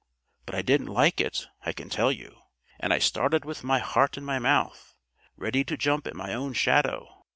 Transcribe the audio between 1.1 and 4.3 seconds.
it, I can tell you; and I started with my heart in